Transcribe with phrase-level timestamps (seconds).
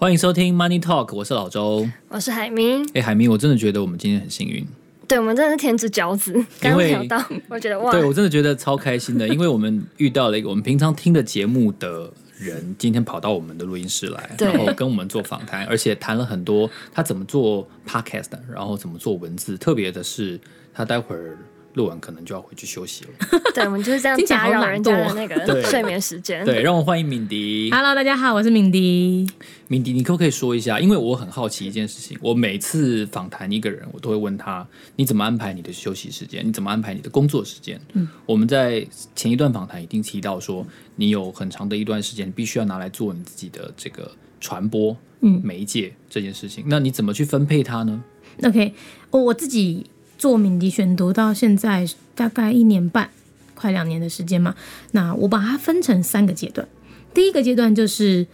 [0.00, 2.88] 欢迎收听 Money Talk，我是老周，我是海明。
[2.94, 4.66] 哎，海明，我真的觉得我们今天很幸运。
[5.06, 6.42] 对，我们真的是天之骄子。
[6.58, 19.58] 刚聊到，我觉得哇，对我真的觉得超开心的， 因为我们遇到了一个我们平常听的节目的人，今天跑到我们的录音室来，然后跟我们做访谈，而且谈了很多他怎么做 Podcast，然后怎么做文字。
[19.58, 20.40] 特别的是，
[20.72, 21.36] 他待会儿。
[21.74, 23.10] 录完可能就要回去休息了。
[23.54, 26.44] 对，我们就是这样打扰人家的那个 睡眠时间。
[26.44, 27.70] 对，让我欢迎敏迪。
[27.72, 29.24] Hello，大家好，我是敏迪。
[29.68, 30.80] 敏迪，你可不可以说一下？
[30.80, 32.18] 因为我很好奇一件事情。
[32.20, 36.44] 我每次访谈一个人，我都会问他：你怎么安排你的休息时间？
[36.44, 37.80] 你怎么安排你的工作时间？
[37.92, 38.84] 嗯，我们在
[39.14, 46.64] 前一段访谈已经提到说，你有很长的一段时间必须要拿来做你自己的这个传播，嗯，媒介这件事情。
[46.66, 48.02] 那你怎么去分配它呢
[48.42, 48.74] ？OK，
[49.12, 49.86] 我我自己。
[50.20, 53.08] 做敏迪选读到现在大概一年半，
[53.54, 54.54] 快两年的时间嘛。
[54.90, 56.68] 那我把它分成三个阶段。
[57.14, 58.26] 第一个阶段就是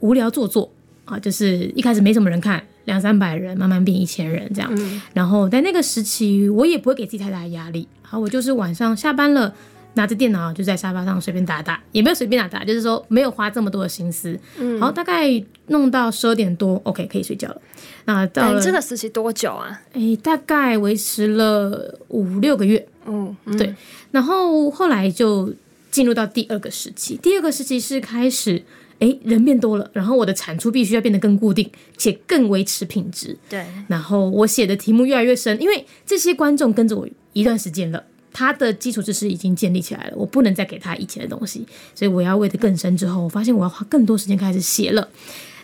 [0.00, 0.70] 无聊做作
[1.06, 4.70] 啊，就是一开始没什么人看，两三百人，慢慢变一千人这样。
[4.76, 5.00] 嗯。
[5.14, 7.88] 然后在那个时期，我也不会给自己太大的压力。
[8.02, 9.54] 好，我就是晚上下班了。
[9.96, 14.38] 拿着电脑就在沙发上随便打打，也没有随便打打，就是说没有花这么多的心思。
[14.58, 17.60] 嗯，好，大概弄到十二点多，OK，可以睡觉了。
[18.04, 19.80] 那到了、欸、这个时期多久啊？
[19.94, 22.86] 诶、欸，大概维持了五六个月。
[23.06, 23.74] 嗯，嗯对。
[24.10, 25.52] 然后后来就
[25.90, 28.62] 进入到第二个时期，第二个时期是开始，
[28.98, 33.36] 哎、欸，人变多了，然后我的产出必须要变得更固定，且更维持品质。
[33.48, 33.64] 对。
[33.88, 38.04] 然后我写的题目越来越深，因为这些观众跟着我一段时间了。
[38.36, 42.94] 他的基础知识已经建立起来了，我不能再给他以前的东西，所以我要喂的更深。
[42.94, 45.08] 之后，我发现我要花更多时间开始写了。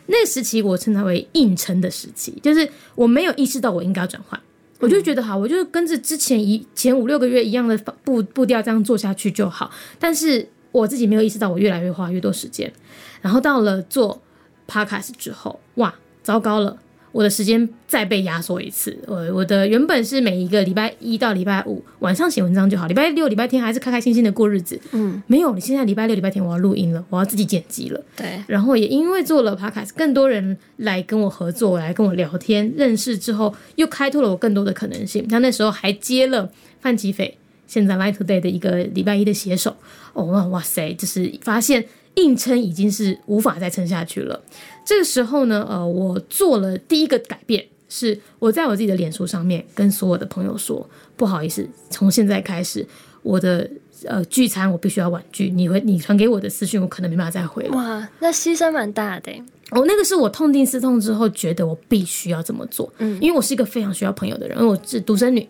[0.07, 4.41] 那时期我称它为硬撑的时期，就是我没有意识到我应该要转换，
[4.79, 9.71] 我就觉得好，我就跟着之前一前五六个月一样的步步调这样做下去就好。
[9.99, 12.73] 但是我自己没有意识到，我越来越花越多时间。
[13.21, 14.23] 然后到了做
[14.67, 16.79] Podcast 之后，哇，糟糕了。
[17.13, 24.81] 我的时间再被压缩一次，我我的原本是每一个礼拜一到礼拜五晚上写文章就好，礼拜六、礼拜天还是开开心心的过日子。
[24.93, 28.03] 嗯，没有，你现在礼拜六、礼拜天我要录音了，我要自己剪辑了。
[28.17, 35.29] 对，然后也因为做了 Podcast，更多人来跟我合作，来跟我聊天，认识之后又开拓了我更多的可能性。
[35.29, 36.51] 像那时候还接了
[36.81, 37.37] 范吉斐，
[37.67, 39.77] 现在 Line Today 的一个礼拜一的写手。
[40.15, 41.85] 哦，哇塞，就是发现。
[42.17, 44.41] 硬撑已经是无法再撑下去了。
[44.85, 52.87] 这个时候呢，呃，我做了第一个改变，是我在我自己的脸书上面跟所有的朋友说，不好意思，从现在开始，
[53.23, 53.69] 我的
[54.05, 57.77] 呃聚餐我必须要婉拒，你会你传给我的私讯，我可能没办法再回了。
[57.77, 59.33] 哇，那牺牲蛮大的。
[59.71, 62.93] 哦，那个是我痛定思痛之后觉得我必须要这么做。
[62.99, 65.49] 嗯，因为我是一个非常需要朋友的人，因为我是独生女，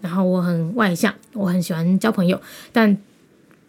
[0.00, 2.38] 然后我很外向，我很喜欢交朋友，
[2.72, 2.98] 但。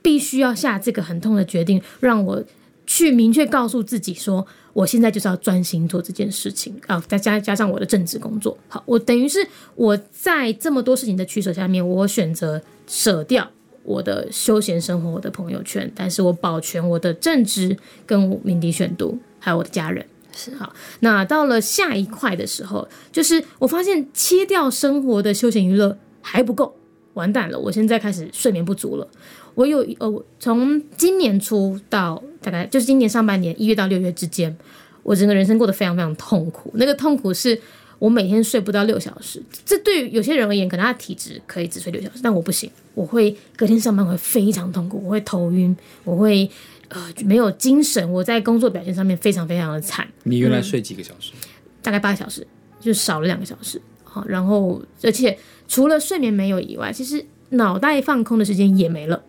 [0.03, 2.44] 必须要下这个很痛的决定，让我
[2.86, 7.02] 去明确告诉自己说，我现在就是要专心做这件事情啊！
[7.08, 9.40] 再加加上我的政治工作，好，我等于是
[9.75, 13.50] 我在这么多事情的取舍下面，我选择舍掉
[13.84, 20.06] 我的休闲生活、我的朋友圈，但是我保全我的正职跟民迪选读，还有我的家人。
[20.36, 26.75] 是好，那到了下一块的时候，就是我发现切掉生活的休闲娱乐还不够，
[27.13, 27.59] 完蛋了！
[27.59, 29.07] 我现在开始睡眠不足了。
[29.56, 34.56] 我有呃，从今年初到大概就是今年上半年一月到六月之间，
[35.03, 36.72] 我整个人生过得非常非常痛苦。
[36.75, 37.59] 那个痛苦是
[38.00, 46.50] 我每天睡不到六小时，这对于有些人而言，可能他体质可以只睡六小时，但我不行，我会隔天上班会非常痛苦，我会头晕，我会
[46.90, 50.07] 呃没有精神，我在工作表现上面非常非常的惨。
[50.24, 51.31] 你原来睡几个小时？
[51.35, 51.50] 嗯，
[51.84, 52.45] 大概八个小时，
[52.80, 53.80] 就少了两个小时。
[54.13, 55.35] 好，然后而且
[55.68, 59.24] 除了睡眠没有以外，其实脑袋放空的时间也没了。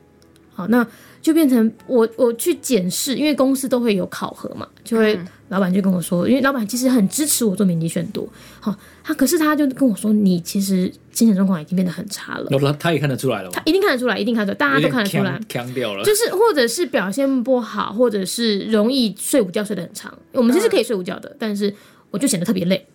[0.53, 0.87] 好，那
[1.23, 5.19] 就变成我我去检视，因为公司都会有考核嘛，就会
[5.49, 8.29] 老板就跟我说，因为老板其实很支持我做敏迪选读，
[8.61, 12.47] 好，他可是他就跟我说，你其实精神状况已经变得很差了。
[12.51, 20.17] 他他也看得出来了，他一定看得出来，一定看得出来，大家都看得出来，强掉了，就是或者是表现不好，或者是容易睡午觉睡得很长。
[20.31, 21.75] 我们其实可以睡午觉的，但是
[22.13, 22.87] 我就显得特别累。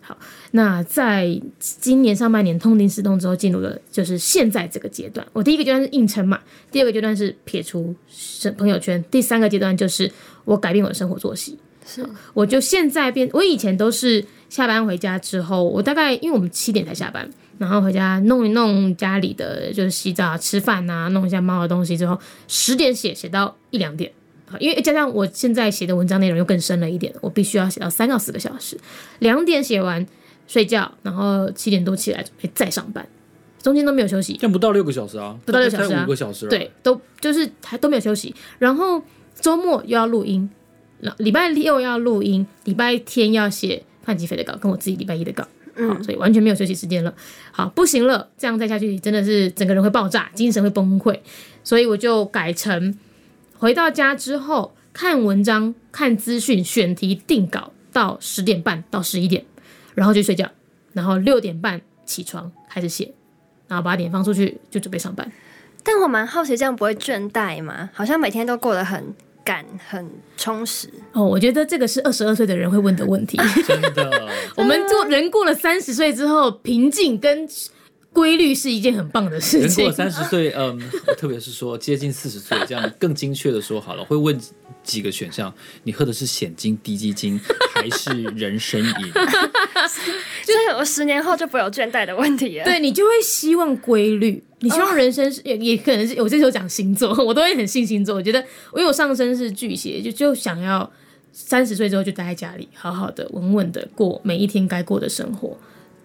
[0.00, 0.16] 好，
[0.52, 5.26] 那在今年上半年痛定思痛之后，进入了就是现在这个阶段。
[5.32, 6.40] 我第一个阶段是硬撑嘛，
[6.70, 7.94] 第二个阶段是撇除
[8.56, 10.10] 朋友圈，第三个阶段就是
[10.44, 11.58] 我改变我的生活作息。
[11.86, 17.28] 是，我就现在变，我以前都是下班回家之后，我大概因为我们七点才下班，
[17.58, 24.10] 然后回家弄一弄家里的，就是洗澡、吃饭啊，弄一下猫的东西之后，十点写写到一两点。
[24.58, 28.78] 因为加上我现在写的文章内容又更深了一点，我必须要写到三到四个小时，
[29.18, 30.06] 两点写完
[30.48, 33.06] 睡觉，然后七点多起来准备再上班，
[33.62, 39.00] 中间都没有休息，这样不到六个小时啊，不到六小时啊，五个小时，对，都就是还都没有休息，然后
[39.40, 40.50] 周末又要录音，
[41.18, 45.46] 礼拜六要录音，礼拜天要写范吉飞的稿，跟我自己礼拜一的稿，
[45.76, 47.14] 好，所以完全没有休息时间了。
[47.52, 51.18] 好，不行了，这样再下去真的是整个人会爆炸，精神会崩溃，
[51.62, 52.96] 所以我就改成
[53.58, 59.44] 回到家之后看文章、看资讯、选题、定稿到十点半到十一点，
[59.98, 60.48] 然后就睡觉，
[60.92, 63.12] 然后六点半起床开始写，
[63.66, 65.30] 然后八点放出去就准备上班。
[65.82, 67.90] 但我蛮好奇，这样不会倦怠吗？
[67.92, 69.12] 好像每天都过得很
[69.44, 70.88] 赶、很充实。
[71.12, 73.36] 哦，我觉得这个是二十二岁的人会问的问题。
[73.66, 77.46] 真的， 我们做人过了三十岁之后，平静跟
[78.18, 79.68] 规律是一件很棒的事情。
[79.68, 80.76] 人过了三十岁， 嗯，
[81.16, 84.36] 特别是说接近四十岁，这样更精确的说好了，会问
[84.82, 85.54] 几个选项：
[85.84, 87.38] 你喝的是蚬精、低基精，
[87.72, 89.12] 还是人参饮？
[90.44, 92.64] 就是我十年后就不会有倦怠的问题了。
[92.64, 94.42] 对，你就会希望规律。
[94.60, 98.16] 你希望人生是也也可能是我这时候讲星座，我都会很信星座。
[98.16, 100.90] 我觉得我有上升是巨蟹，就就想要
[101.32, 105.56] 三十岁之后就待在家里，好好的稳稳的过每一天该过的生活。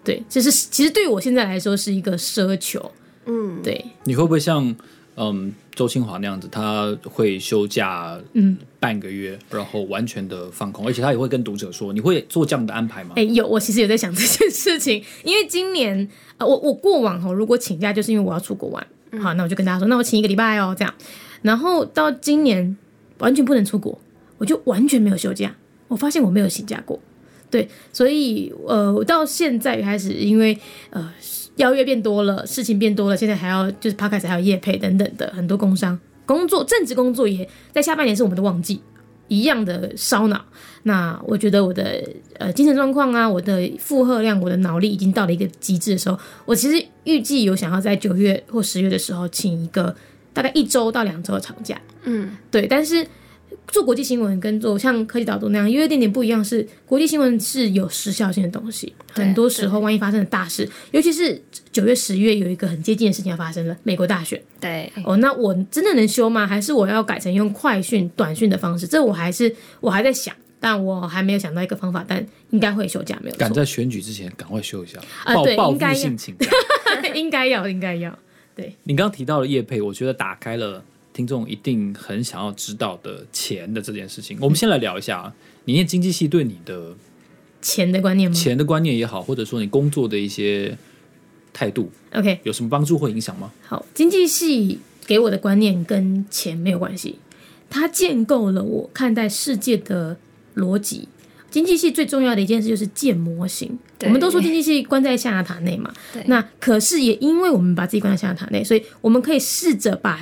[0.04, 2.90] 对，就是其实对于我现在来说是一个奢求。
[3.26, 3.84] 嗯，对。
[4.04, 4.76] 你会不会像
[5.16, 13.14] 嗯周清华那样子，他会休假嗯半个月，然后完全的放空，而且他也会跟读者说，你会做这样的安排吗？
[13.16, 16.08] 哎，有，我其实有在想这件事情，因为今年。
[16.36, 20.92] 呃，我我过往哦，如果请假就是因为我要出国玩，嗯、好，那我就跟大家说，那我请一个礼拜哦，这样。
[21.42, 22.76] 然后到今年
[23.18, 23.96] 完全不能出国，
[24.38, 25.54] 我就完全没有休假。
[25.86, 26.98] 我发现我没有请假过，
[27.54, 30.58] 对，所以呃，我到现在开始，因为
[30.90, 31.08] 呃
[31.54, 35.96] 邀约变多了，事情变多了，现在还要就是 Podcast 还有业配等等的很多工商
[36.26, 38.80] 工作，正职工作也在下半年是我们的旺季。
[39.28, 40.44] 一样的烧脑，
[40.82, 42.02] 那我觉得我的
[42.38, 46.18] 呃精神状况啊，我的负荷量，我的脑力已经到了一个极致的时候。
[46.44, 49.94] 我其实预计有想要在九月或十月的时候请一个
[50.32, 51.80] 大概一周到两周的长假。
[52.02, 53.06] 嗯，对，但是。
[53.68, 58.92] 做国际新闻跟做像科技导读那样，因为点点不一样，是国际新闻是有时效性的东西。
[59.12, 61.40] 很多时候，万一发生了大事，尤其是
[61.72, 64.40] 九月、十月有一个很接近的事情要发生了，美国大选。
[64.60, 66.46] 对哦，那我真的能休吗？
[66.46, 68.86] 还是我要改成用快讯、短讯的方式？
[68.86, 73.36] 这我还是我还在想，但我还没有想到一个方法，但应该会休假，没有。
[73.36, 75.34] 赶在选举之前赶快休一下啊！
[75.42, 76.34] 对，报复性情，
[77.14, 78.16] 应该要，应该要。
[78.56, 80.82] 对，你刚刚提到了叶配，我觉得打开了。
[81.14, 85.32] 听众一定很想要知道的钱的这件事情，我们先来聊一下。
[85.64, 86.92] 你念经济系对你的
[87.62, 88.36] 钱的观念吗？
[88.36, 90.76] 钱的观念也好，或者说你工作的一些
[91.52, 93.52] 态度，OK，有什么帮助或影响吗？
[93.66, 97.20] 好，经济系给我的观念跟钱没有关系，
[97.70, 100.18] 它建构了我看待世界的
[100.56, 101.08] 逻辑。
[101.48, 103.78] 经济系最重要的一件事就是建模型。
[104.00, 105.94] 我们都说经济系关在象牙塔内嘛，
[106.26, 110.20] 那可是也因为我们把自己关在象牙塔内，所以我们可以试着把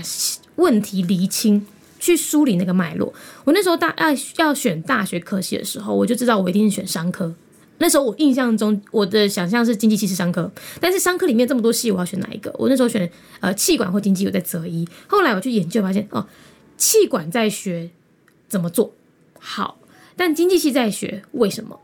[0.62, 1.66] 问题厘清，
[1.98, 3.12] 去梳理那个脉络。
[3.44, 4.06] 我那时候大要
[4.36, 7.34] 要选大学科系的时候，我就知道我一定是选商科。
[7.78, 10.48] 那时候我印象中，我的想象是经济系是商科，
[10.80, 12.54] 但是商科里面这么多系，我要选哪一个？
[12.56, 13.10] 我那时候选
[13.40, 14.86] 呃气管或经济，我在择一。
[15.08, 16.24] 后来我去研究发现，哦，
[16.76, 17.90] 气管在学
[18.48, 18.94] 怎么做
[19.40, 19.78] 好。
[20.14, 21.80] 但经济系在学为什么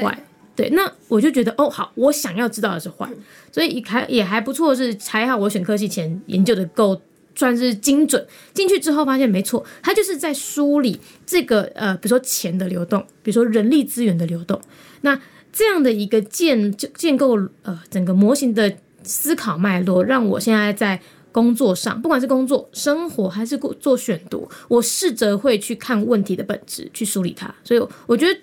[0.00, 0.24] 坏？
[0.56, 3.10] 对，那我就觉得哦，好，我想要知道的是坏，
[3.50, 6.98] 所以还也还不错，是还好我选科系前研究的够
[7.34, 8.26] 算是精准。
[8.54, 14.60] 进去之后发现没错，他就是在梳理这个呃，比如说钱的流动，比如说人力资源的流动，
[15.00, 15.20] 那
[15.52, 18.72] 这样的一个建就建构呃整个模型的
[19.02, 21.00] 思考脉络，让我现在在。
[21.32, 27.50] 工作上，不管是工作、生活还是做选读，我试着会去看问题的本质，去梳理它。
[27.64, 28.38] 所以我觉得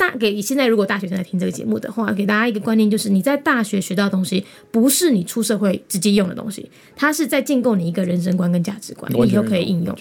[0.00, 9.94] 大给现在如果大学生在听这个节目的话，给大家一个观念，就是你在大学学到的东西，不是你出社会直接用的东西，它是在建构你一个人生观跟价值观，你以后可以应用。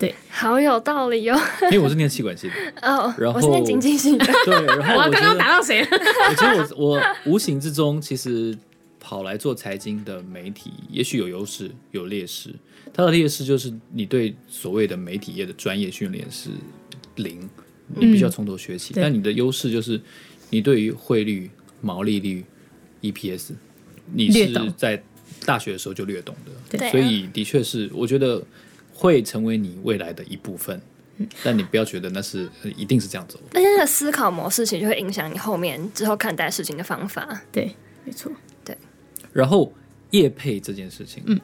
[0.00, 1.40] 对，好有道理哟、哦。
[1.70, 4.26] 因为我是念气管系的， 哦，然后我是念经济系的。
[4.44, 5.88] 对，然后我刚刚打到谁了？
[6.28, 8.58] 我觉得我我无形之中其实。
[9.02, 12.54] 跑来做财经的媒体，也许有优势，有劣势。
[12.92, 16.50] 它的劣势就是你对所谓的媒体业的专业训练是
[17.16, 17.48] 零，
[17.94, 18.94] 你必须要从头学起。
[18.94, 20.00] 嗯、但你的优势就是
[20.50, 22.44] 你对于汇率、毛利率、
[23.02, 23.52] EPS，
[24.12, 25.02] 你是在
[25.44, 26.78] 大学的时候就略懂的。
[26.78, 28.42] 对，所以的确是，我觉得
[28.92, 30.80] 会成为你未来的一部分。
[31.42, 33.38] 但你不要觉得那是一定是这样走。
[33.52, 37.42] 但是那个思考模式其实就会影响你后面之后看待事情的方法。
[37.52, 38.32] 对，没错。
[38.64, 38.74] 对
[39.30, 39.70] 然后
[40.12, 41.38] 业配这件事情，嗯，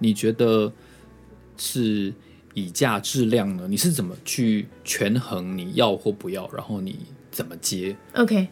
[0.00, 0.72] 你觉得
[1.56, 2.12] 是
[2.54, 3.66] 以价质量呢？
[3.68, 6.50] 你是怎么去权衡你要或不要？
[6.52, 6.98] 然后你
[7.30, 8.48] 怎么接？OK，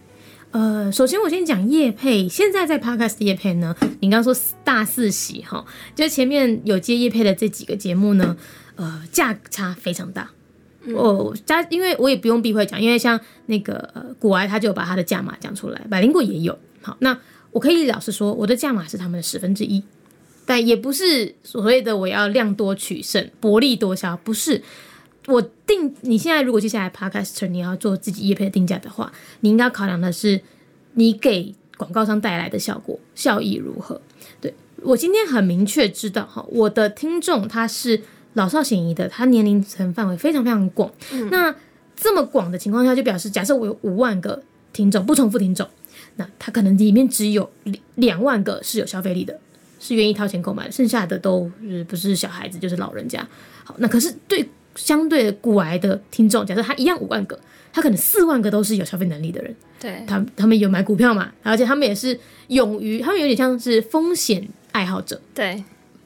[0.51, 2.29] 呃，首先我先讲叶配。
[2.29, 5.65] 现在在 Podcast 叶配呢，你刚刚说大四喜哈，
[5.95, 8.37] 就前面有接叶配的这几个节目呢，
[8.77, 10.31] 呃，价差非常大。
[10.95, 16.57] 哦，加因为我也不用避讳讲，因为像那个呃股癌他就把他的价码讲出来，百灵果也有。
[16.81, 17.19] 好，那
[17.51, 19.83] 我可以老实说，我的价码是他们的十分之一，
[20.49, 24.63] 但也不是所谓的我要量多取胜、薄利多销，不是。
[25.27, 30.41] 我定你现在如果接下来 Podcaster 你要做自己业配的定价的话，你应该考量的是
[30.95, 34.01] 你给广告商带来的效果效益如何。
[34.41, 38.01] 对，我今天很明确知道哈，我的听众他是
[38.33, 40.91] 老少咸宜的，他年龄层范围非常非常广。
[41.13, 41.55] 嗯、那
[41.95, 45.69] 这么广的情况下，就表示假设我有五万个听众，不重复听众，
[46.17, 47.51] 那他可能里面只有
[47.97, 49.39] 两万个是有消费力的，
[49.79, 53.27] 是愿意掏钱购买的，剩下的都是不是小孩子就是老人家。
[53.65, 54.49] 好，那可是对。
[54.77, 57.37] 相对的股癌的听众，假设他一样五万个，
[57.73, 59.53] 他可能四万个都是有消费能力的人。
[59.81, 62.17] 对，他他们有买股票嘛，而且他们也是
[62.47, 65.21] 勇于，他们有点像是风险爱好者。
[65.35, 65.65] 对，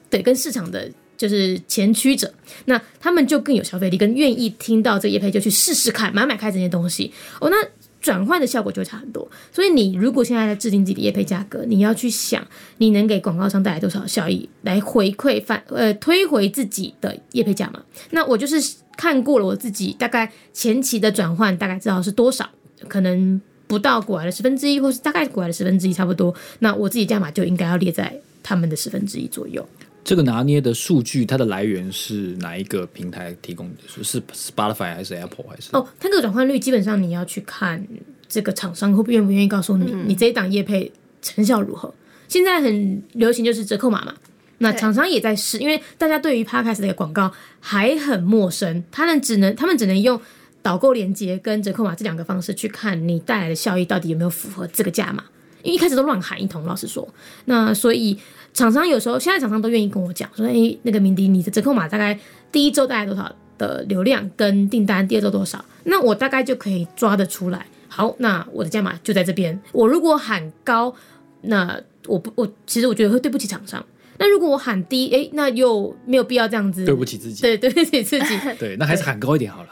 [0.09, 2.33] 对，跟市场的就是前驱者，
[2.65, 7.13] 那他们就更有消费力，跟愿意听到这个业配就去试试看，买买看这些东西。
[7.39, 7.57] 哦，那。
[8.03, 12.45] 转换的效果就会差很多，所以你如果现在在制定自己的业配价格，你要去想
[12.79, 17.81] 你能给广告商带来多少效益，来回馈反呃推回自己的业配价嘛。
[18.09, 18.61] 那我就是
[18.97, 22.49] 看过了我自己大概前期的转换，大概知道是多少，
[22.89, 26.35] 可能不到股癌的十分之一，或是大概股癌的十分之一差不多。
[26.59, 29.65] 那我自己价码就应该要列在他们的十分之一左右。
[30.03, 34.03] 这个拿捏的数据，它的来源是哪一个平台提供的？
[34.03, 35.69] 是 Spotify 还是 Apple 还是？
[35.73, 37.85] 哦，它这个转换率基本上你要去看
[38.27, 40.91] 这个厂商会不愿不愿意告诉你，嗯、你这一档业配
[41.21, 41.93] 成效如何。
[42.27, 44.13] 现在很流行就是折扣码嘛，
[44.57, 50.19] 那厂商也在试，因为大家对于 Podcast 的广告还很陌生，他们只能他们只能用
[50.61, 55.23] 导购链接跟折扣码这两个方式去看你带来的效益到底有没有符合这个价码，
[55.63, 57.07] 因为一开始都乱喊一通，老实说，
[57.45, 58.17] 那所以。
[58.55, 62.15] 厂商有时候，现在厂商都愿意跟我讲说：“哎，那个明迪，你的折扣码大概
[62.51, 65.65] 第一周大概多少的流量跟订单，第二周多少？
[65.85, 67.65] 那我大概就可以抓得出来。
[67.87, 69.59] 好，那我的价码就在这边。
[69.71, 70.93] 我如果喊高，
[71.41, 73.83] 那我不，我其实我觉得会对不起厂商。
[74.19, 78.39] 那如果我喊低，哎，那又没有必要这样子，对不起自己，对，对不起自己。
[78.59, 79.69] 对，那还是喊高一点好了。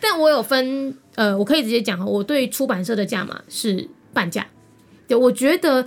[0.00, 4.44] 但我有分，呃，我可以直接讲，我对出版社的价码是半价。
[5.08, 5.86] 对，我觉得。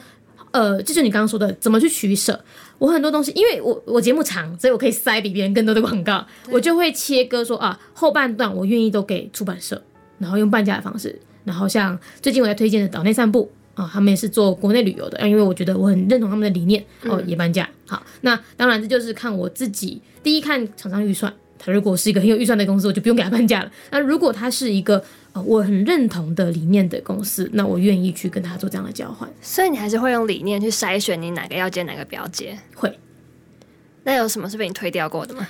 [0.51, 2.43] 呃，就是你刚刚说的，怎么去取舍？
[2.79, 9.79] 我很多东西，因为我我节目长，所以我可以塞比别人更多的广告，我就会切割说啊，后半段我愿意都给出版社，
[10.17, 11.15] 然后用半价的方式。
[11.43, 17.69] 然后像最近我在推荐的岛内散步啊，他们也是做国内旅游的，因为我觉得我很认同他们的理念哦，也半价。
[17.85, 23.71] 好，那当然这就是看我自己，第一看厂商预算，他如果是一个很有预算的公司，我就不用给他半价了。
[23.91, 25.03] 那如果他是一个
[25.45, 29.29] 我很认同的理念的公司，那我愿意去跟他做这样的交换。
[29.41, 32.57] 所以你还是会用理念去筛选你哪个要接，哪个不要接。
[32.73, 32.97] 会。
[34.03, 35.47] 那有什么是被你推掉过的吗？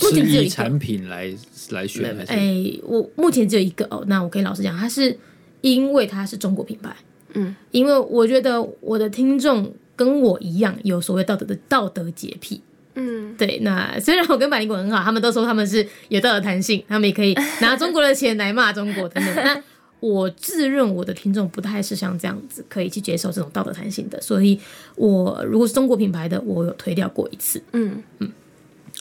[0.00, 1.30] 目前只有一个产品来
[1.70, 2.16] 来选。
[2.26, 4.02] 哎、欸，我目前只有一个哦。
[4.06, 5.18] 那我可以老实讲，它是
[5.60, 6.94] 因为它是中国品牌。
[7.34, 12.62] 嗯，因为我觉得我的听众跟我一样有所谓道德的道德洁癖。
[12.94, 19.34] 嗯，对，那虽然我跟百灵果很好，他们都说他们是有道德弹性，他们也可以拿中国的钱来骂中国等等。
[19.42, 19.62] 但
[20.00, 24.58] 我自认我的听众不太是像这样子可以去接受这种道德弹性的，所以
[24.96, 27.62] 我如果是中国品牌的，我有推掉过一次。
[27.72, 28.30] 嗯嗯。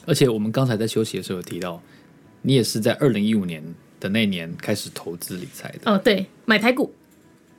[0.06, 1.82] 而且我们刚才在休息的时候有提到，
[2.42, 3.64] 你也是在二零一五年
[4.00, 5.92] 的那年开始投资理财的。
[5.92, 6.94] 哦，对，买台股。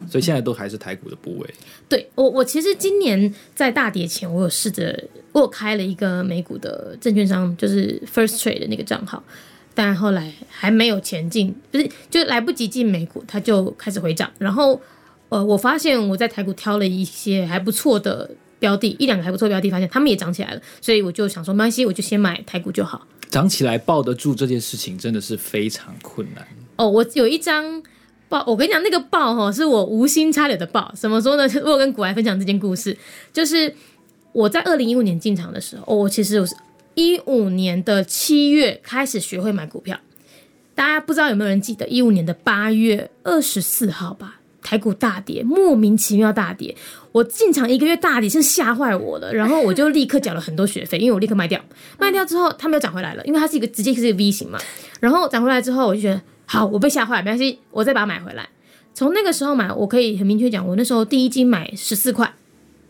[0.08, 1.54] 所以现在都还是台股的部位。
[1.88, 9.22] 对我，我其实今年在大跌前，我有试着，我有开了一个美股的证券商，就是 First Trade 的那个账号，
[9.74, 14.30] 但后来还没有前进，不是就来不及进美股，它就开始回涨。
[14.38, 14.80] 然后，
[15.28, 23.06] 呃，我发现我在台股挑了一些还不错的标的，一两个还不错的标的，发现他们也涨起来了，所以我就想说，没关系，我就先买台股就好。
[23.28, 26.46] 涨起来抱得住这件事情真的是非常困难。
[26.76, 27.82] 哦，我有一张。
[28.30, 30.90] 爆，我跟你讲，那个爆哈是我无心插柳的爆。
[30.96, 31.46] 怎么说呢？
[31.66, 32.96] 我跟股癌分享这件故事，
[33.32, 33.74] 就是
[34.32, 36.54] 我在二零一五年进场的时候，我其实我是
[36.94, 39.98] 一五年的七月开始学会买股票。
[40.76, 44.36] 大家不知道有没有人记得一五年的八月二十四号吧？
[44.62, 46.76] 台股大跌，莫名其妙大跌。
[47.10, 49.34] 我进场一个月大跌，是吓坏我了。
[49.34, 51.60] 然后我就立刻缴了很多学费，因为我立刻卖掉。
[51.98, 54.60] 卖掉之后，它没有涨回来了，因为它是一个直接是一个 V 型嘛。
[55.00, 56.22] 然后涨回来之后，我就觉得。
[56.52, 58.48] 好，我被吓坏了，没关系，我再把它买回来。
[58.92, 62.34] 从那个时候买，我可以很明确讲，我那时候第一斤买十四块。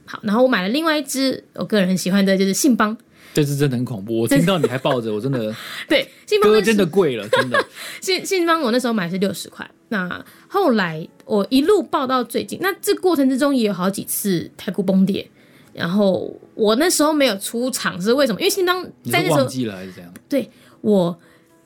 [0.07, 2.97] 好，然后我买了另外一只，我个人很喜欢的就是信邦。
[3.35, 5.55] 这只真的很恐怖，我听到你还抱着，我真的
[5.87, 7.63] 对信邦真的贵了，真的。
[8.01, 15.31] 信信邦我那时候买是六十块，那后来我一路抱到最近，那这过程之中也有好几次太股崩跌，
[15.75, 18.41] 然后我那时候没有出场是为什么？
[18.41, 20.11] 因为信邦在那时候忘记了还是怎样？
[20.31, 20.51] 对，
[20.81, 21.21] 我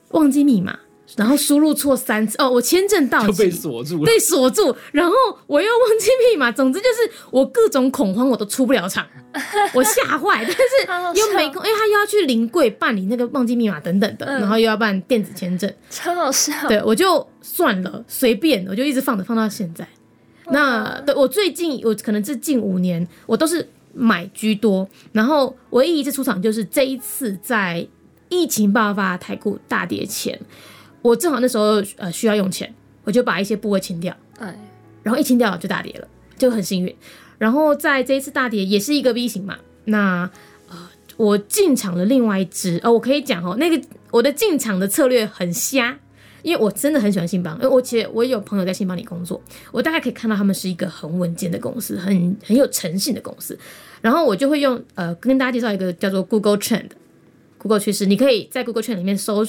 [0.09, 0.77] 忘记密码。
[1.15, 5.15] 然后输入错三次哦，我签证到期就被锁住了，被锁住，然后
[5.47, 9.05] 我又忘记密码，总之就是我各种恐慌，我都出不了场，
[9.73, 16.51] 我吓坏，但是又没空，因为他又要去临柜办理那个忘记密码等等的，然后又要办电子签证，超好笑。
[16.67, 19.87] 对，我就算了，随便，我就一直放着，放到现在。
[20.47, 27.87] 那对我最近，我可能是近五年，我都是买居多，然后唯一一次出场就是这一次在
[28.27, 30.39] 疫情爆发、台股大跌前。
[31.05, 34.57] 我正好那时候呃需要用钱，我就把一些部位清掉，哎，
[35.03, 36.95] 然后一清掉就大跌了，就很幸运。
[37.37, 40.27] 然后在这一次大跌也是一个 V 型嘛，那
[40.67, 40.75] 呃
[41.15, 45.95] 我进场了另外一只，呃我可以讲哦，那个我的进场的策略很瞎，
[46.41, 49.39] 因为我真的很喜欢信邦，因为我其实我也有朋友在信邦里工作，
[49.71, 53.55] 我大概可以看到他们是一个很稳健的公司，很很有诚信的公司。
[54.01, 56.89] 然后我就会用呃跟大家介绍一个叫做 Google Trend。
[57.65, 59.43] Google 趋势，你可以在 Google 圈里面搜，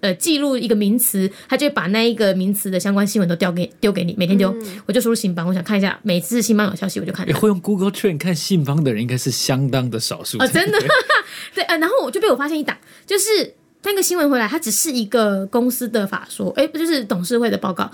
[0.00, 4.52] 呃，记录一个名词，它就会把那一个名词的相关新闻都丢给丢给你，每天丢。
[4.52, 7.26] 嗯、我就输入信邦，我想看一下，每次信邦有消息我就看。
[7.32, 10.36] 会用 Google 圈看信邦的人应该是相当的少数。
[10.36, 10.78] 哦， 真的，
[11.54, 12.76] 对，呃，然后我就被我发现一档，
[13.06, 17.90] 就是那个新闻回来，它只是一个公司的法说，哎，不就是董事会的报告，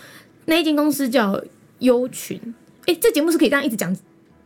[0.47, 1.41] 那一间公司叫
[1.79, 2.53] 优群，
[2.87, 3.97] 哎，这节目是可以这样一直讲。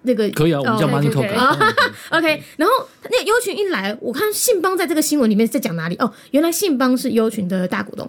[0.03, 1.29] 那个可以啊，我们叫 Money Talk。
[2.11, 5.97] OK，然后那个优群一来，我看信邦在这个新闻里面在讲哪里？
[5.97, 8.09] 哦，原来信邦是优群的大股东。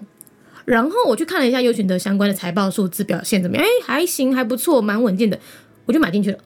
[0.66, 3.66] 然后我去看了一下优群的相关的财报数字表现怎么样？
[3.66, 5.38] 哎，还行，还不错，蛮稳健的，
[5.86, 6.38] 我就买进去了。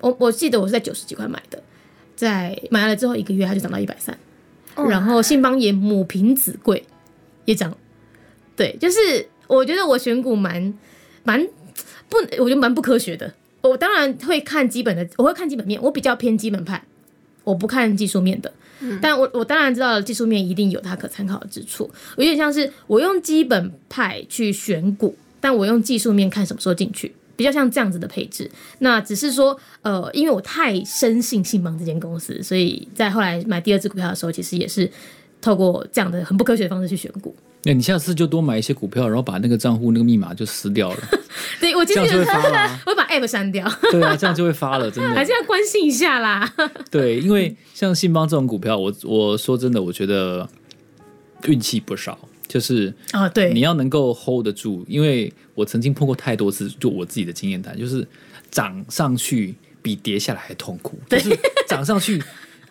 [0.00, 1.62] 我我记得我是在九十几块买的，
[2.14, 4.16] 在买了之后一个月它就涨到一百三，
[4.88, 6.82] 然后信邦也母凭子贵
[7.44, 7.76] 也涨。
[8.56, 10.72] 对，就是我觉得我选股蛮
[11.24, 11.44] 蛮
[12.08, 13.34] 不，我觉得蛮不科学的。
[13.62, 16.82] 我当然会看基本的，我会看基本面，我比较偏基本派，
[17.44, 18.52] 我不看技术面的。
[18.82, 28.50] 嗯、但我我当然知道技术面一定有它可参考的之处，有点像是我用基本派去选股，但我用技术面看什么时候进去，比较像这样子的配置。
[28.78, 34.90] 那只是说，呃，因为我太深信信邦这间公司，所以在后来买第二只股票的时候，其实也是
[35.42, 37.36] 透过这样的很不科学的方式去选股。
[37.62, 40.96] 那你下次就多买一些股票，然后把那个账户那个密码就撕掉了。
[41.60, 43.70] 对，我今天就会发了、啊， 我会把 App 删掉。
[43.92, 45.10] 对啊，这样就会发了，真的。
[45.14, 46.50] 还是要关心一下啦。
[46.90, 50.48] 对，因为像信邦这种股票，我我说真的，我觉得
[51.44, 52.18] 运气不少，
[52.48, 54.82] 就是啊，对，你要能够 hold 得住。
[54.88, 58.08] 因为我曾经碰过太多次，就我自己的经验谈，就是
[58.50, 60.98] 涨上去比跌下来还痛苦。
[61.10, 62.22] 就是涨上去，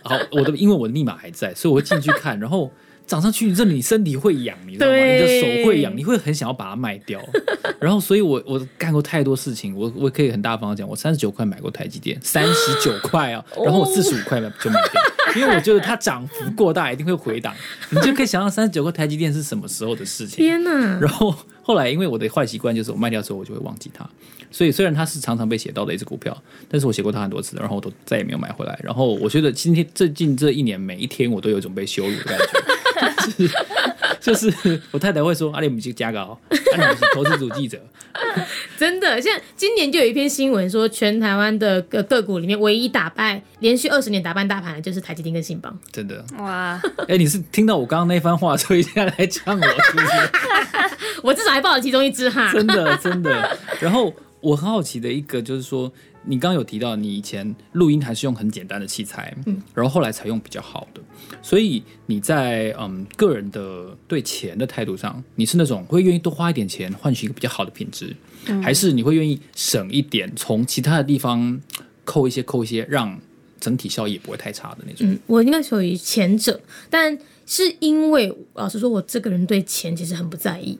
[0.02, 2.72] 好，我的因为我的密码还在，所以我会进去看，然后。
[3.10, 4.96] 涨上去，这你身体会痒，你知道吗？
[4.96, 7.20] 你的手会痒，你会很想要把它卖掉。
[7.82, 15.02] 然后，所以我我干过太多事情，我我可以很大方的讲，我三十九块买过台积电，三十九块啊，然后我四十五块就卖掉，
[15.42, 17.52] 因为我觉得它涨幅过大，一定会回档。
[17.90, 20.38] 你就可以想象三十九块台积电是什么时候的事情。
[20.38, 21.00] 天哪！
[21.00, 24.08] 然后后来，因为我的坏习惯就是我卖掉之后，我就会忘记它。
[24.52, 26.36] 所以虽然它是常常被写到的一只股票，
[26.68, 28.80] 但是我写过它很多次，然后我都再也没有买回来。
[28.84, 32.79] 然后我觉得今天最近这一年，每一天我都有一种被羞辱的感觉。
[34.20, 37.80] 就是，就是我太太会说：“阿里姆是加高，阿里姆是投资组记者。
[38.78, 45.78] ”真的，像今年就有一篇新闻说，全台湾的个个股里面，唯一打败连续二十年打败大盘的就是台积电跟信邦。
[45.92, 46.82] 真的哇！
[47.00, 51.20] 哎、欸，你是听到我刚刚那番话，所以现在来呛我是不是？
[51.24, 52.52] 我至少还报了其中一只哈。
[52.52, 53.58] 真的，真的。
[53.80, 55.92] 然后我很好奇的一个就是说。
[56.26, 61.02] 你刚刚有提到，你以前录音还是用很简单的器材，嗯，然后后来才用比较好的，
[61.42, 68.16] 所以你在嗯个人的对钱的态度上，你是那种会愿意多花一点钱换取一个比较好的品质，
[68.48, 71.60] 嗯，还是你会愿意省一点，从其他的地方
[72.04, 73.20] 扣一些扣一些，让
[73.60, 75.10] 整体效益也不会太差的那种？
[75.10, 80.78] 嗯，我应该属于前者，但是因为老实说，我这个人对钱其实很不在意。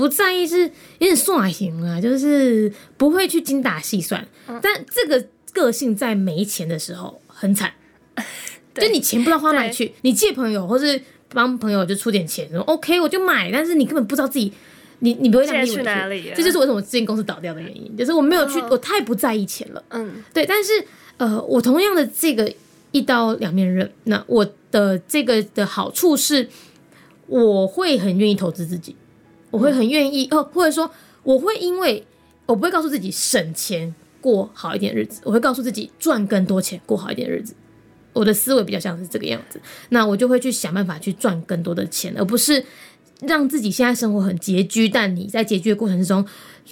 [0.00, 4.26] 不在意是有点算型啊，就是不会去精打细算。
[4.62, 7.70] 但这个个性在没钱的时候很惨，
[8.74, 14.50] 就你钱不知道花哪里去，你借朋友或是帮朋友就出点钱，OK 我就买，但是你根本不知道自己，
[15.00, 16.32] 你你不会想去哪里。
[16.34, 19.84] 这就是为什么我这间公司倒掉的原因，就是我没有去，我太不在意钱了。
[19.90, 20.46] 嗯，对。
[20.46, 20.82] 但是
[21.18, 22.50] 呃，我同样的这个
[22.90, 26.48] 一刀两面刃，那我的这个的好处是，
[27.26, 28.96] 我会很愿意投资自己。
[29.50, 30.90] 我会很愿意哦，或者说
[31.22, 32.04] 我会因为
[32.46, 37.54] 我不会告诉自己省钱过好一点日子，我会告诉自己赚更多钱过好一点日子。
[38.12, 39.60] 我的思维比较像是这个样子，
[39.90, 42.64] 那我就会去想办法去赚更多的钱，而不是
[43.20, 46.26] 让自己现在生活很拮据，但你在拮据的过程之中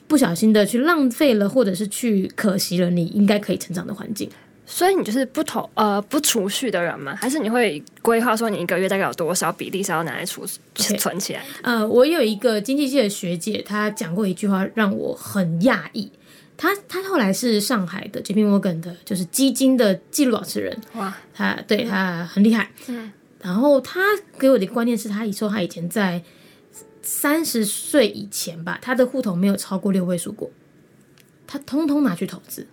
[0.09, 4.29] 不小心的去浪费了，或者是去可惜了你应该可以成长的环境。
[4.71, 7.17] 所以你就是不投呃不储蓄的人吗？
[7.17, 11.43] 还是你会规划说你一个月大概有多少比例是要拿来储.存起来？
[11.63, 16.13] 呃，我有一个经济系的学姐，她讲过一句话让我很讶异。
[16.59, 20.79] 她她后来是上海的 JP Morgan 的，就是基金的记录保持人。
[20.97, 22.71] 哇，她对她很厉害。
[22.89, 24.01] 嗯，然后她
[24.39, 26.23] 给我的观念是，她说她以前在
[27.01, 30.51] 三十岁以前吧，她的户头没有超过六位数过，
[31.47, 32.67] 她通通拿去投资。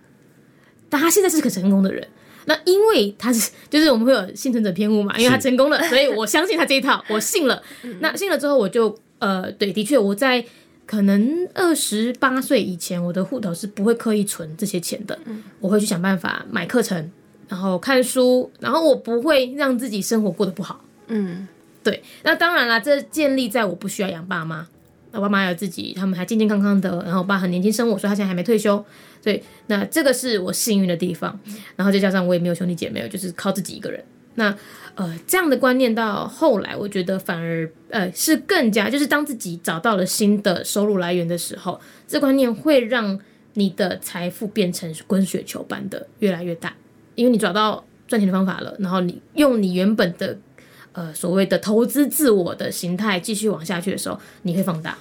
[0.96, 2.08] 但他现在是个成功的人，
[2.46, 7.62] 那因为他是就是我们会有幸存者偏误嘛，因为他成功了，所以我相信他这一套，我信了。
[8.00, 10.42] 那信了之后，我就呃，对，的确我在
[10.86, 15.18] 可能二十八岁以前，我的户头是不会刻意存这些钱的，
[15.60, 17.12] 我会去想办法买课程，
[17.46, 20.82] 然后看书，然后我不会让自己生活过得不好。
[21.08, 21.46] 嗯，
[21.82, 22.02] 对。
[22.22, 24.66] 那当然啦，这建立在我不需要养爸妈，
[25.12, 28.84] 我爸妈有自己，他们还健健康康的，然后我爸很年轻生我，所以他现在还没退休。
[29.22, 31.38] 对，那这个是我幸运的地方，
[31.74, 34.02] 然后再加上我也没有兄弟姐妹，就是靠自己一个人。
[34.34, 34.54] 那
[34.94, 43.18] 呃，这样的观念到后来，我觉得反而呃是更加，就是当自己找到了新的收入来源的时候，这观念会让
[43.54, 46.74] 你的财富变成滚雪球般的越来越大，
[47.14, 50.38] 因为你找到赚钱的方法了，然后你用你原本的
[50.96, 54.98] 呃所谓的投资自我的形态继续往下去的时候，你会放大。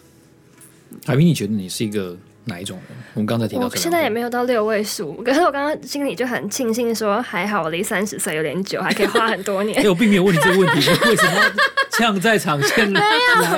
[1.06, 2.16] 海明，你觉得你是一个？
[2.48, 2.98] 哪一种人？
[3.16, 9.76] 我们刚才提到，我现在也没有到六位数，可是我刚刚心里就很庆幸说，还好我离三十岁有点久，还可以花很多年。
[9.82, 11.52] 哎，我并没有问你这个问题，为什么要
[11.98, 13.02] 呛在场先来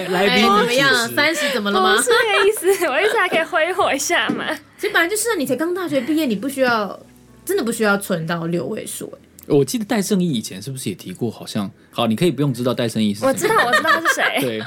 [0.08, 0.44] 来宾？
[0.44, 1.14] 怎么样？
[1.14, 1.98] 三十怎么了吗？
[1.98, 4.46] 不是那个意思，我意思还可以挥霍一下嘛。
[4.78, 6.98] 其实本来就是你才刚大学毕业，你不需要，
[7.44, 9.27] 真的不需要存到六位数哎。
[9.48, 11.32] 我记得戴胜义以前是不是也提过？
[11.32, 13.28] 好像好，你可以不用知道戴胜义是谁。
[13.28, 14.24] 我知道，我知道他是谁。
[14.42, 14.64] 对，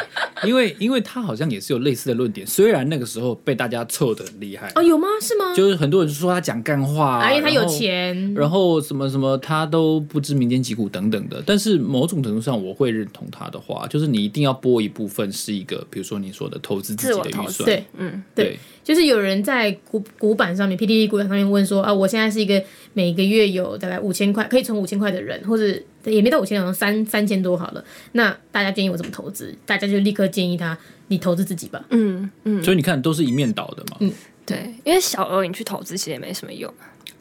[0.48, 4.72] 因为因为他好像也是有类似的论点，虽然那个时候被大家臭的很厉害。
[4.74, 5.06] 哦，有吗？
[5.20, 5.54] 是吗？
[5.54, 11.42] 就是很多人说他讲干话、啊，因为他有钱，然后什么什么他都不知民间疾苦等等的。
[11.46, 17.64] 但是某种程度上，我会认同他的话，就是你一定要拨一部分是一个，比如说你说的投资自己的预算。
[17.64, 18.44] 对，嗯，对。
[18.44, 22.60] 对就是有人在股股板上面，PTT 股板上面问说啊，我现在是一个
[22.92, 25.66] 每个月有大概五千块可以存五千块的人，或者
[26.04, 27.84] 也没到五千，好像三三千多好了。
[28.12, 29.54] 那大家建议我怎么投资？
[29.66, 30.78] 大家就立刻建议他，
[31.08, 31.84] 你投资自己吧。
[31.90, 32.62] 嗯嗯。
[32.62, 33.96] 所以你看，都是一面倒的嘛。
[34.00, 34.12] 嗯，
[34.46, 36.72] 对，因为小额你去投资其实也没什么用。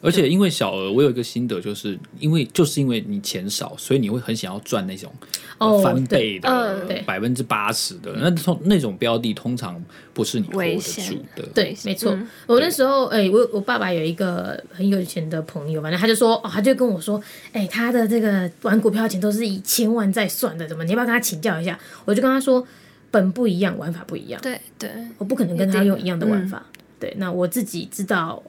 [0.02, 5.12] 而且因为小额，我有一个心得，就是因为就是因为你钱少，所以你会很想要赚那种
[5.84, 8.14] 翻倍的，百分之八十的。
[8.16, 9.84] 那从那种标的通常
[10.14, 11.44] 不是你 hold 得住的。
[11.54, 12.18] 对，没错。
[12.48, 20.86] 我那时候，哎，我我爸爸有一个很有钱的朋友，反正他就说，哦，他就跟我说，哎，他的这个玩股票钱都是以千万在算的，怎么？
[20.86, 21.78] 你要不要跟他请教一下？
[22.06, 22.66] 我就跟他说，
[23.12, 24.40] 本不一样，玩法不一样。
[24.42, 26.66] 对对，我不可能跟他用一样的玩法。
[27.02, 28.42] 对，那我自己知道。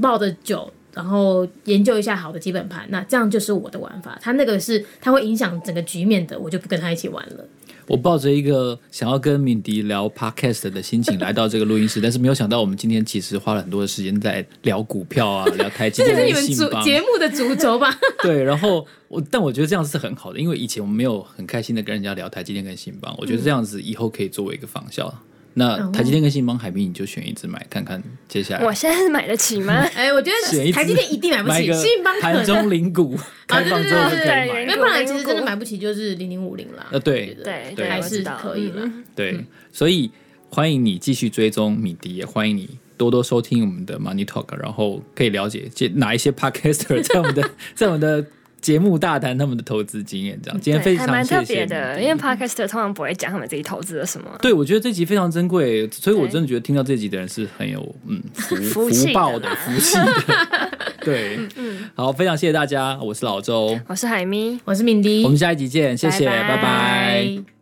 [0.00, 4.18] 抱着酒，然后研究一下好的基本盘，那这样就是我的玩法。
[4.22, 7.44] 他那个是他会影响整个局面的，我就不跟他一起玩了。
[7.86, 16.16] 我抱着一个想要跟敏迪聊 podcast 的心情来到这个录音室，但是没有想到我们今天其实花了很多的时间在聊股票啊，聊台积电。
[16.16, 17.94] 这是你们主节目的主轴吧？
[18.24, 25.14] 对，然后我但我觉得这样是很好的，因为以前我们没有很开心的跟人家聊台积电跟信邦，我觉得这样子以后可以作为一个仿效。
[25.54, 29.72] 那台积电跟信邦海明，你就选一支买看看，接下来我现在是买得起吗？
[29.94, 34.64] 哎，我觉得台积电一定买不起，信邦盘中零股开放之后就可以买。
[34.66, 36.86] 那不然其实真的买不起，就是零零五零啦。
[36.90, 38.90] 呃，对对，还是可以了。
[39.14, 40.10] 对，所以
[40.50, 48.26] 欢迎你继续追踪米迪，也欢迎你多多收听我们的 Money Talk，然后可以了解这哪一些 Podcaster 在我们的 在我们的。
[48.64, 54.26] 节目大谈他们的投资经验，这样今天非常特别的，因为 Podcaster 通常不会讲他们自己投资了什么。
[54.40, 60.70] 对，我觉得这集非常珍贵，所以我真的觉得听到这集的人是很有嗯 福福报的福气的。
[61.04, 67.53] 对，嗯，好，非常谢谢大家，我是老周，我是海咪，我是敏迪，我们下一集见，谢谢，拜拜。